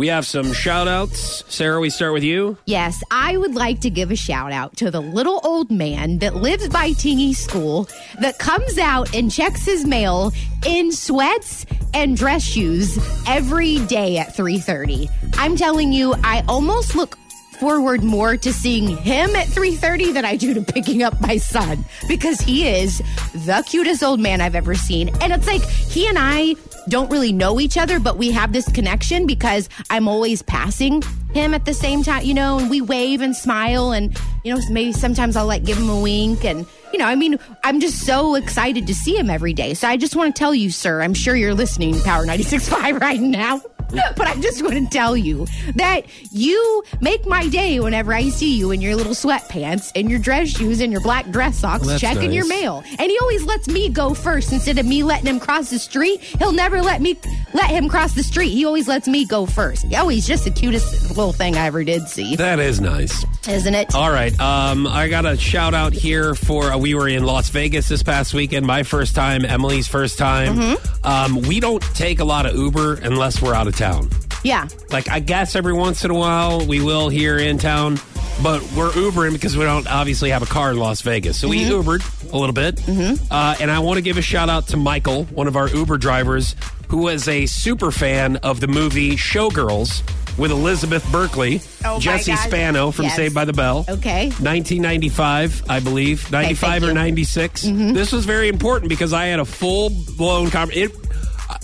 We 0.00 0.06
have 0.06 0.24
some 0.24 0.54
shout 0.54 0.88
outs. 0.88 1.44
Sarah, 1.54 1.78
we 1.78 1.90
start 1.90 2.14
with 2.14 2.24
you. 2.24 2.56
Yes, 2.64 3.02
I 3.10 3.36
would 3.36 3.54
like 3.54 3.80
to 3.80 3.90
give 3.90 4.10
a 4.10 4.16
shout 4.16 4.50
out 4.50 4.74
to 4.78 4.90
the 4.90 5.02
little 5.02 5.42
old 5.44 5.70
man 5.70 6.20
that 6.20 6.36
lives 6.36 6.70
by 6.70 6.92
Tingy 6.92 7.34
School 7.34 7.86
that 8.18 8.38
comes 8.38 8.78
out 8.78 9.14
and 9.14 9.30
checks 9.30 9.66
his 9.66 9.84
mail 9.84 10.32
in 10.64 10.90
sweats 10.90 11.66
and 11.92 12.16
dress 12.16 12.42
shoes 12.42 12.98
every 13.28 13.80
day 13.80 14.16
at 14.16 14.34
3:30. 14.34 15.10
I'm 15.34 15.54
telling 15.54 15.92
you, 15.92 16.14
I 16.24 16.44
almost 16.48 16.96
look 16.96 17.18
forward 17.58 18.02
more 18.02 18.38
to 18.38 18.54
seeing 18.54 18.96
him 18.96 19.36
at 19.36 19.48
3:30 19.48 20.14
than 20.14 20.24
I 20.24 20.36
do 20.36 20.54
to 20.54 20.62
picking 20.62 21.02
up 21.02 21.20
my 21.20 21.36
son 21.36 21.84
because 22.08 22.40
he 22.40 22.66
is 22.66 23.02
the 23.34 23.62
cutest 23.68 24.02
old 24.02 24.18
man 24.18 24.40
I've 24.40 24.54
ever 24.54 24.74
seen. 24.74 25.10
And 25.20 25.30
it's 25.30 25.46
like 25.46 25.62
he 25.62 26.08
and 26.08 26.16
I 26.18 26.54
don't 26.88 27.10
really 27.10 27.32
know 27.32 27.60
each 27.60 27.76
other, 27.76 28.00
but 28.00 28.16
we 28.16 28.30
have 28.30 28.52
this 28.52 28.70
connection 28.70 29.26
because 29.26 29.68
I'm 29.90 30.08
always 30.08 30.42
passing 30.42 31.02
him 31.32 31.54
at 31.54 31.64
the 31.64 31.74
same 31.74 32.02
time, 32.02 32.24
you 32.24 32.34
know, 32.34 32.58
and 32.58 32.70
we 32.70 32.80
wave 32.80 33.20
and 33.20 33.36
smile 33.36 33.92
and 33.92 34.16
you 34.44 34.54
know, 34.54 34.60
maybe 34.70 34.92
sometimes 34.92 35.36
I'll 35.36 35.46
like 35.46 35.64
give 35.64 35.78
him 35.78 35.88
a 35.88 36.00
wink 36.00 36.44
and 36.44 36.66
you 36.92 36.98
know, 36.98 37.06
I 37.06 37.14
mean, 37.14 37.38
I'm 37.62 37.78
just 37.80 38.04
so 38.04 38.34
excited 38.34 38.86
to 38.88 38.94
see 38.94 39.16
him 39.16 39.30
every 39.30 39.52
day. 39.52 39.74
So 39.74 39.86
I 39.86 39.96
just 39.96 40.16
want 40.16 40.34
to 40.34 40.38
tell 40.38 40.54
you, 40.54 40.70
sir, 40.70 41.02
I'm 41.02 41.14
sure 41.14 41.36
you're 41.36 41.54
listening 41.54 41.94
to 41.94 42.02
Power 42.02 42.26
96.5 42.26 43.00
right 43.00 43.20
now. 43.20 43.62
but 44.16 44.26
I 44.26 44.34
just 44.40 44.62
want 44.62 44.74
to 44.74 44.86
tell 44.86 45.16
you 45.16 45.46
that 45.76 46.02
you 46.30 46.82
make 47.00 47.26
my 47.26 47.48
day 47.48 47.80
whenever 47.80 48.12
I 48.14 48.28
see 48.28 48.56
you 48.56 48.70
in 48.70 48.80
your 48.80 48.96
little 48.96 49.12
sweatpants 49.14 49.92
and 49.94 50.10
your 50.10 50.18
dress 50.18 50.48
shoes 50.48 50.80
and 50.80 50.92
your 50.92 51.00
black 51.00 51.30
dress 51.30 51.58
socks 51.58 51.86
Well, 51.86 51.98
checking 51.98 52.30
nice. 52.30 52.34
your 52.34 52.46
mail. 52.48 52.82
And 52.98 53.10
he 53.10 53.18
always 53.20 53.42
lets 53.44 53.68
me 53.68 53.88
go 53.88 54.14
first 54.14 54.52
instead 54.52 54.78
of 54.78 54.86
me 54.86 55.02
letting 55.02 55.26
him 55.26 55.40
cross 55.40 55.70
the 55.70 55.78
street. 55.78 56.20
He'll 56.20 56.52
never 56.52 56.80
let 56.82 57.00
me 57.00 57.18
let 57.54 57.70
him 57.70 57.88
cross 57.88 58.12
the 58.14 58.22
street. 58.22 58.50
He 58.50 58.64
always 58.64 58.86
lets 58.88 59.08
me 59.08 59.24
go 59.26 59.46
first. 59.46 59.86
Oh, 59.96 60.08
he's 60.08 60.26
just 60.26 60.44
the 60.44 60.50
cutest 60.50 61.08
little 61.16 61.32
thing 61.32 61.56
I 61.56 61.66
ever 61.66 61.82
did 61.84 62.08
see, 62.08 62.36
That 62.36 62.60
is 62.60 62.80
nice. 62.80 63.24
isn't 63.48 63.74
it? 63.74 63.94
All 63.94 64.10
right. 64.10 64.38
Um, 64.40 64.86
I 64.86 65.08
got 65.08 65.26
a 65.26 65.36
shout 65.36 65.74
out 65.74 65.92
here 65.92 66.34
for 66.34 66.64
uh, 66.72 66.78
we 66.78 66.94
were 66.94 67.08
in 67.08 67.24
Las 67.24 67.48
Vegas 67.50 67.88
this 67.88 68.02
past 68.02 68.34
weekend. 68.34 68.66
My 68.66 68.82
first 68.82 69.14
time, 69.14 69.44
Emily's 69.44 69.88
first 69.88 70.18
time. 70.18 70.56
Mm-hmm. 70.56 71.06
Um, 71.06 71.42
we 71.42 71.60
don't 71.60 71.82
take 71.94 72.20
a 72.20 72.24
lot 72.24 72.46
of 72.46 72.54
Uber 72.54 72.94
unless 73.02 73.40
we're 73.42 73.54
out 73.54 73.66
of 73.66 73.74
town. 73.80 74.08
Yeah. 74.44 74.68
Like 74.90 75.08
I 75.10 75.18
guess 75.20 75.56
every 75.56 75.72
once 75.72 76.04
in 76.04 76.10
a 76.10 76.14
while 76.14 76.64
we 76.66 76.80
will 76.80 77.08
here 77.08 77.36
in 77.38 77.58
town, 77.58 77.96
but 78.42 78.62
we're 78.76 78.90
Ubering 78.90 79.32
because 79.32 79.56
we 79.56 79.64
don't 79.64 79.86
obviously 79.90 80.30
have 80.30 80.42
a 80.42 80.46
car 80.46 80.70
in 80.70 80.76
Las 80.78 81.00
Vegas. 81.02 81.38
So 81.40 81.48
we 81.48 81.64
Ubered 81.64 82.32
a 82.32 82.36
little 82.38 82.54
bit. 82.54 82.76
Mm-hmm. 82.76 83.24
Uh, 83.30 83.56
and 83.60 83.70
I 83.70 83.80
want 83.80 83.96
to 83.98 84.02
give 84.02 84.16
a 84.16 84.22
shout 84.22 84.48
out 84.48 84.68
to 84.68 84.76
Michael, 84.76 85.24
one 85.24 85.46
of 85.48 85.56
our 85.56 85.68
Uber 85.68 85.98
drivers, 85.98 86.54
who 86.88 86.98
was 86.98 87.28
a 87.28 87.46
super 87.46 87.90
fan 87.90 88.36
of 88.36 88.60
the 88.60 88.68
movie 88.68 89.16
Showgirls 89.16 90.02
with 90.38 90.50
Elizabeth 90.52 91.04
Berkley, 91.12 91.60
Oh, 91.84 91.98
Jesse. 92.00 92.34
Spano 92.36 92.90
from 92.92 93.06
Yes. 93.06 93.16
Saved 93.16 93.34
by 93.34 93.44
the 93.44 93.52
Bell. 93.52 93.84
Okay. 93.88 94.26
1995, 94.28 95.64
I 95.68 95.80
believe, 95.80 96.30
95 96.32 96.58
thank 96.70 96.82
or 96.84 96.88
you. 96.88 96.94
96. 96.94 97.62
This 97.62 98.12
was 98.12 98.24
very 98.24 98.48
important 98.48 98.88
because 98.88 99.12
I 99.12 99.26
had 99.26 99.40
a 99.40 99.44
full 99.44 99.90
blown 99.90 100.50
conversation. 100.50 100.92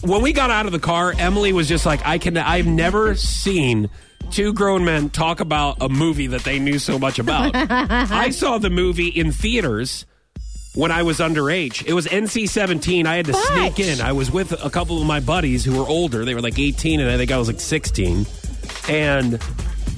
When 0.03 0.23
we 0.23 0.33
got 0.33 0.51
out 0.51 0.67
of 0.67 0.73
the 0.73 0.79
car, 0.79 1.15
Emily 1.17 1.53
was 1.53 1.69
just 1.69 1.87
like, 1.87 2.07
"I 2.07 2.19
can." 2.19 2.37
I've 2.37 2.67
never 2.67 3.15
seen 3.15 3.91
two 4.31 4.53
grown 4.53 4.85
men 4.85 5.11
talk 5.11 5.41
about 5.41 5.79
a 5.81 5.89
movie 5.89 6.27
that 6.29 6.43
they 6.45 6.59
knew 6.59 6.79
so 6.79 6.99
much 6.99 7.19
about. 7.19 7.53
I 7.55 8.31
saw 8.31 8.59
the 8.59 8.71
movie 8.71 9.09
in 9.09 9.33
theaters 9.33 10.05
when 10.75 10.93
I 10.93 11.03
was 11.03 11.19
underage. 11.19 11.85
It 11.87 11.95
was 11.95 12.07
NC 12.07 12.49
17. 12.49 13.07
I 13.07 13.17
had 13.17 13.27
to 13.27 13.35
sneak 13.35 13.81
in. 13.81 14.01
I 14.01 14.13
was 14.13 14.31
with 14.31 14.53
a 14.65 14.71
couple 14.71 15.01
of 15.01 15.07
my 15.07 15.21
buddies 15.21 15.65
who 15.65 15.79
were 15.79 15.87
older. 15.87 16.25
They 16.25 16.35
were 16.35 16.43
like 16.43 16.59
18, 16.59 17.01
and 17.01 17.11
I 17.11 17.17
think 17.17 17.31
I 17.31 17.39
was 17.39 17.49
like 17.49 17.61
16. 17.61 18.27
And 18.89 19.41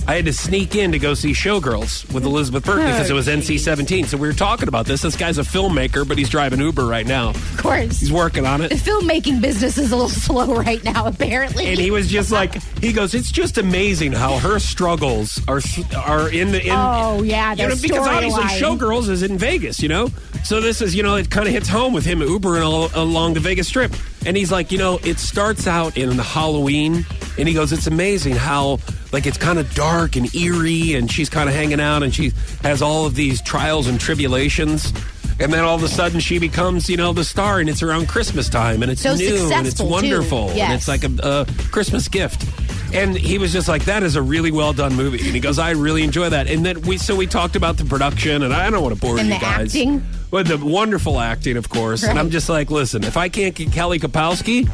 I 0.09 0.15
had 0.15 0.25
to 0.25 0.33
sneak 0.33 0.75
in 0.75 0.93
to 0.93 0.99
go 0.99 1.13
see 1.13 1.33
Showgirls 1.33 2.11
with 2.15 2.25
Elizabeth 2.25 2.65
Berkley 2.65 2.87
because 2.87 3.11
it 3.11 3.13
was 3.13 3.29
NC 3.29 3.61
17. 3.61 4.07
So 4.07 4.17
we 4.17 4.27
were 4.27 4.33
talking 4.33 4.67
about 4.67 4.87
this. 4.87 5.03
This 5.03 5.15
guy's 5.15 5.37
a 5.37 5.43
filmmaker, 5.43 6.09
but 6.09 6.17
he's 6.17 6.31
driving 6.31 6.61
Uber 6.61 6.87
right 6.87 7.07
now. 7.07 7.29
Of 7.29 7.57
course. 7.59 8.01
He's 8.01 8.11
working 8.11 8.47
on 8.47 8.63
it. 8.63 8.71
The 8.71 8.77
filmmaking 8.77 9.43
business 9.43 9.77
is 9.77 9.93
a 9.93 9.97
little 9.97 10.09
slow 10.09 10.55
right 10.55 10.83
now, 10.83 11.05
apparently. 11.07 11.67
And 11.67 11.79
he 11.79 11.91
was 11.91 12.09
just 12.09 12.33
like, 12.33 12.55
he 12.81 12.95
goes, 12.95 13.15
it's 13.15 13.31
just 13.31 13.59
amazing 13.59 14.13
how 14.13 14.39
her 14.39 14.59
struggles 14.59 15.43
are 15.47 15.61
are 15.95 16.33
in 16.33 16.53
the 16.53 16.65
in. 16.65 16.73
Oh, 16.73 17.23
yeah, 17.23 17.53
you 17.53 17.69
know, 17.69 17.77
because 17.77 18.07
obviously 18.07 18.45
storyline. 18.45 18.79
Showgirls 18.79 19.11
is 19.11 19.23
in 19.23 19.37
Vegas, 19.37 19.83
you 19.83 19.91
know. 19.91 20.09
So 20.43 20.63
this 20.63 20.81
is, 20.81 20.95
you 20.95 21.03
know, 21.03 21.17
it 21.17 21.29
kind 21.31 21.47
of 21.47 21.53
hits 21.53 21.69
home 21.69 21.93
with 21.93 22.07
him 22.07 22.21
Ubering 22.21 22.65
all, 22.65 22.89
along 22.95 23.35
the 23.35 23.41
Vegas 23.41 23.69
Strip, 23.69 23.93
and 24.25 24.39
he's 24.39 24.51
like, 24.51 24.73
you 24.73 24.79
know, 24.79 24.99
it 25.05 25.19
starts 25.19 25.67
out 25.67 25.99
in 25.99 26.17
the 26.17 26.23
Halloween, 26.23 27.05
and 27.39 27.47
he 27.49 27.55
goes, 27.55 27.73
it's 27.73 27.87
amazing 27.87 28.35
how 28.35 28.79
like 29.13 29.27
it's 29.27 29.39
kind 29.39 29.59
of 29.59 29.73
dark 29.75 30.17
and 30.17 30.33
eerie, 30.35 30.95
and 30.95 31.11
she's 31.11 31.29
kind 31.31 31.49
of 31.49 31.55
hanging 31.55 31.81
out, 31.81 32.03
and 32.03 32.15
she 32.15 32.33
has 32.63 32.83
all 32.83 33.07
of 33.07 33.15
these 33.15 33.41
trials 33.43 33.87
and 33.87 33.99
tribulations. 34.01 34.93
And 35.41 35.53
then 35.53 35.63
all 35.63 35.77
of 35.77 35.85
a 35.85 35.89
sudden 35.89 36.19
she 36.19 36.41
becomes, 36.41 36.91
you 36.91 36.97
know, 36.97 37.13
the 37.13 37.23
star, 37.25 37.61
and 37.61 37.69
it's 37.69 37.81
around 37.83 38.09
Christmas 38.09 38.49
time, 38.49 38.83
and 38.83 38.91
it's 38.91 39.03
So 39.03 39.15
new, 39.15 39.53
and 39.53 39.67
it's 39.69 39.81
wonderful, 39.81 40.51
and 40.51 40.73
it's 40.75 40.89
like 40.89 41.05
a, 41.05 41.11
a 41.23 41.47
Christmas 41.71 42.09
gift. 42.09 42.45
And 42.93 43.17
he 43.17 43.37
was 43.39 43.53
just 43.53 43.69
like, 43.69 43.85
"That 43.85 44.03
is 44.03 44.17
a 44.17 44.23
really 44.23 44.51
well 44.51 44.73
done 44.73 44.97
movie." 44.97 45.19
And 45.19 45.35
he 45.35 45.41
goes, 45.41 45.59
"I 45.59 45.73
really 45.73 46.03
enjoy 46.03 46.31
that." 46.31 46.49
And 46.49 46.65
then 46.67 46.81
we 46.83 46.97
so 46.99 47.15
we 47.15 47.27
talked 47.27 47.55
about 47.55 47.77
the 47.77 47.85
production, 47.85 48.43
and 48.43 48.53
I 48.53 48.69
don't 48.71 48.83
want 48.83 48.95
to 48.95 49.01
bore 49.01 49.19
And 49.19 49.29
you 49.29 49.35
the 49.35 49.41
guys, 49.41 49.77
acting. 49.77 50.03
but 50.31 50.47
the 50.49 50.57
wonderful 50.57 51.21
acting, 51.21 51.57
of 51.59 51.69
course. 51.69 52.03
And 52.03 52.19
I'm 52.19 52.31
just 52.31 52.49
like, 52.49 52.71
listen, 52.71 53.05
if 53.05 53.17
I 53.19 53.29
can't 53.29 53.55
get 53.55 53.71
Kelly 53.73 53.99
Kapowski. 54.01 54.69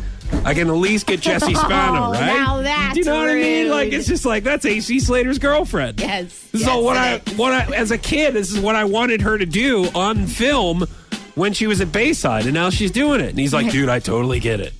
I 0.44 0.54
can 0.54 0.68
at 0.68 0.74
least 0.74 1.06
get 1.06 1.20
Jesse 1.20 1.54
Spano, 1.54 2.06
Oh, 2.08 2.12
right? 2.12 2.26
now 2.26 2.62
that's 2.62 2.94
Do 2.94 3.00
you 3.00 3.04
know 3.06 3.16
what 3.18 3.28
I 3.30 3.34
mean? 3.34 3.68
Like 3.70 3.92
it's 3.92 4.06
just 4.06 4.24
like 4.24 4.44
that's 4.44 4.64
AC 4.64 5.00
Slater's 5.00 5.38
girlfriend. 5.38 6.00
Yes, 6.00 6.32
So 6.52 6.58
yes, 6.58 6.82
what 6.82 6.96
I 6.96 7.14
is. 7.26 7.38
what 7.38 7.52
I 7.52 7.64
as 7.74 7.90
a 7.90 7.98
kid, 7.98 8.34
this 8.34 8.50
is 8.52 8.58
what 8.60 8.74
I 8.74 8.84
wanted 8.84 9.20
her 9.22 9.38
to 9.38 9.46
do 9.46 9.86
on 9.94 10.26
film 10.26 10.86
when 11.34 11.52
she 11.52 11.66
was 11.66 11.80
at 11.80 11.90
Bayside, 11.92 12.44
and 12.44 12.54
now 12.54 12.70
she's 12.70 12.90
doing 12.90 13.20
it. 13.20 13.30
And 13.30 13.38
he's 13.38 13.52
like, 13.54 13.70
dude, 13.72 13.88
I 13.88 13.98
totally 14.00 14.40
get 14.40 14.60
it. 14.60 14.72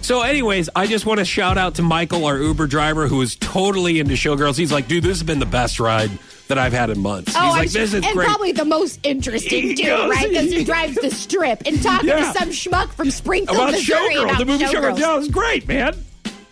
So, 0.00 0.20
anyways, 0.22 0.68
I 0.76 0.86
just 0.86 1.06
want 1.06 1.18
to 1.20 1.24
shout 1.24 1.56
out 1.56 1.76
to 1.76 1.82
Michael, 1.82 2.26
our 2.26 2.36
Uber 2.38 2.66
driver, 2.66 3.06
who 3.08 3.22
is 3.22 3.36
totally 3.36 4.00
into 4.00 4.14
Showgirls. 4.14 4.58
He's 4.58 4.72
like, 4.72 4.86
dude, 4.86 5.02
this 5.02 5.12
has 5.18 5.22
been 5.22 5.38
the 5.38 5.46
best 5.46 5.80
ride 5.80 6.10
that 6.48 6.58
I've 6.58 6.72
had 6.72 6.90
in 6.90 7.00
months. 7.00 7.32
Oh, 7.34 7.40
He's 7.40 7.52
I'm 7.52 7.58
like, 7.58 7.70
this 7.70 7.94
is 7.94 8.04
and 8.04 8.14
great. 8.14 8.26
probably 8.28 8.52
the 8.52 8.64
most 8.66 9.00
interesting 9.02 9.74
too, 9.76 9.84
goes- 9.84 10.10
right? 10.10 10.28
Because 10.28 10.50
he 10.52 10.64
drives 10.64 10.94
the 10.96 11.10
strip 11.22 11.62
and 11.66 11.82
talking 11.82 12.08
Yeah. 12.10 12.32
to 12.32 12.38
some 12.38 12.50
schmuck 12.50 12.90
from 12.92 13.10
Springfield, 13.10 13.56
about 13.56 13.72
Missouri, 13.72 14.14
Showgirl, 14.16 14.24
about 14.24 14.38
the 14.38 14.44
movie. 14.44 14.64
Showgirls. 14.64 14.98
Yeah, 14.98 15.14
it 15.14 15.18
was 15.18 15.28
great, 15.28 15.66
man. 15.68 15.94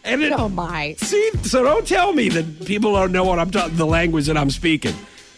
And 0.04 0.22
it, 0.22 0.32
Oh 0.32 0.48
my! 0.48 0.94
see, 0.98 1.30
so 1.44 1.62
don't 1.62 1.86
tell 1.86 2.12
me 2.12 2.28
that 2.30 2.64
people 2.64 2.92
don't 2.94 3.12
know 3.12 3.22
what 3.24 3.38
I'm 3.38 3.50
talking, 3.52 3.76
the 3.76 3.86
language 3.86 4.26
that 4.26 4.36
I'm 4.36 4.50
speaking. 4.50 4.94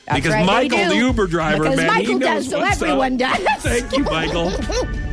That's 0.06 0.18
because 0.18 0.32
right, 0.34 0.40
they 0.46 0.68
Michael, 0.68 0.78
do. 0.78 0.88
the 1.00 1.06
Uber 1.06 1.26
driver, 1.26 1.62
Because 1.64 1.76
man, 1.76 1.86
he 1.86 1.96
Michael 1.96 2.18
knows 2.18 2.28
does, 2.44 2.50
so 2.50 2.58
what's 2.60 2.76
up. 2.76 2.88
everyone 2.88 3.16
does. 3.18 3.38
Thank 3.58 3.96
you, 3.96 4.04
Michael. 4.04 4.50